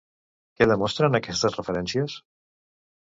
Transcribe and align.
Què 0.59 0.67
demostren 0.71 1.19
aquestes 1.19 1.59
referències? 1.59 2.17